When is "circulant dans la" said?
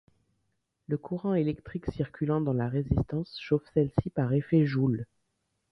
1.91-2.67